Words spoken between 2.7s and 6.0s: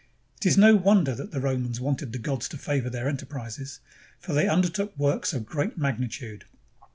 their enterprises, for they undertook works of great